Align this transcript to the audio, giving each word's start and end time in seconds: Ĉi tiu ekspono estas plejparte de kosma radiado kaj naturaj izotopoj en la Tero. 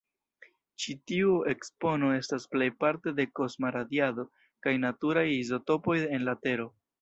Ĉi 0.83 0.93
tiu 1.09 1.33
ekspono 1.51 2.09
estas 2.21 2.47
plejparte 2.53 3.13
de 3.19 3.27
kosma 3.41 3.71
radiado 3.77 4.27
kaj 4.67 4.75
naturaj 4.87 5.27
izotopoj 5.37 5.99
en 6.09 6.27
la 6.31 6.37
Tero. 6.49 6.69